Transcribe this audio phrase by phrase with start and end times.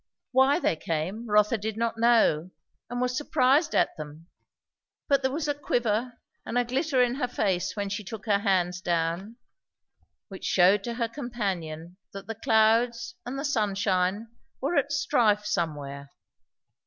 [0.31, 2.49] Why they came Rotha did not know,
[2.89, 4.25] and was surprised at them;
[5.07, 8.39] but there was a quiver and a glitter in her face when she took her
[8.39, 9.35] hands down,
[10.27, 16.09] which shewed to her companion that the clouds and the sunshine were at strife somewhere.